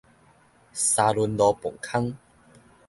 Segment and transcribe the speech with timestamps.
[0.03, 0.07] 沙崙
[1.37, 2.17] 路磅空